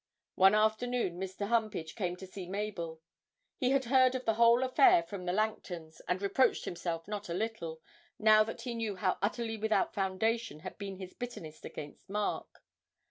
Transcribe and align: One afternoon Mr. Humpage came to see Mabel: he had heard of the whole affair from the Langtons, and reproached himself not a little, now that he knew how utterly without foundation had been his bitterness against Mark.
One 0.33 0.55
afternoon 0.55 1.19
Mr. 1.19 1.45
Humpage 1.47 1.93
came 1.93 2.15
to 2.15 2.25
see 2.25 2.47
Mabel: 2.47 3.01
he 3.57 3.69
had 3.69 3.85
heard 3.85 4.15
of 4.15 4.25
the 4.25 4.33
whole 4.33 4.63
affair 4.63 5.03
from 5.03 5.25
the 5.25 5.31
Langtons, 5.31 6.01
and 6.07 6.23
reproached 6.23 6.65
himself 6.65 7.07
not 7.07 7.29
a 7.29 7.35
little, 7.35 7.79
now 8.17 8.43
that 8.45 8.61
he 8.61 8.73
knew 8.73 8.95
how 8.95 9.19
utterly 9.21 9.57
without 9.57 9.93
foundation 9.93 10.61
had 10.61 10.79
been 10.79 10.95
his 10.97 11.13
bitterness 11.13 11.63
against 11.63 12.09
Mark. 12.09 12.63